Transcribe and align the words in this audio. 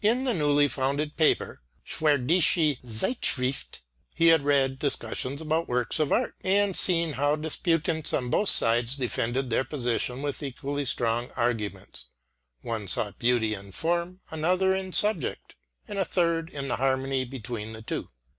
In 0.00 0.24
the 0.24 0.32
newly 0.32 0.68
founded 0.68 1.18
paper, 1.18 1.60
the 1.84 1.90
Schwedische 1.90 2.78
Zeitschrift, 2.80 3.82
he 4.14 4.28
had 4.28 4.42
read 4.42 4.78
discussions 4.78 5.42
about 5.42 5.68
works 5.68 6.00
of 6.00 6.12
art, 6.12 6.34
and 6.40 6.74
seen 6.74 7.12
how 7.12 7.36
disputants 7.36 8.14
on 8.14 8.30
both 8.30 8.48
sides 8.48 8.96
defended 8.96 9.50
their 9.50 9.64
position 9.64 10.22
with 10.22 10.42
equally 10.42 10.86
strong 10.86 11.30
arguments. 11.36 12.06
One 12.62 12.88
sought 12.88 13.18
beauty 13.18 13.52
in 13.52 13.72
form, 13.72 14.22
another 14.30 14.74
in 14.74 14.94
subject, 14.94 15.56
and 15.86 15.98
a 15.98 16.06
third 16.06 16.48
in 16.48 16.68
the 16.68 16.76
harmony 16.76 17.26
between 17.26 17.74
the 17.74 17.82
two. 17.82 18.08